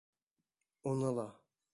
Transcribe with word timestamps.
Уны 0.91 1.11
ла... 1.19 1.27